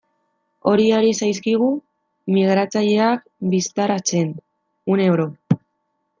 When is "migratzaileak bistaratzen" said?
2.37-4.35